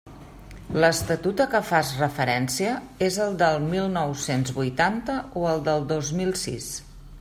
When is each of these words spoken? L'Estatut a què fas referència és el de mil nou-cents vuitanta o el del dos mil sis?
L'Estatut 0.83 1.43
a 1.43 1.45
què 1.51 1.61
fas 1.67 1.91
referència 1.99 2.71
és 3.09 3.21
el 3.27 3.37
de 3.43 3.53
mil 3.69 3.87
nou-cents 3.99 4.57
vuitanta 4.61 5.23
o 5.43 5.49
el 5.55 5.67
del 5.69 5.91
dos 5.95 6.13
mil 6.23 6.39
sis? 6.47 6.73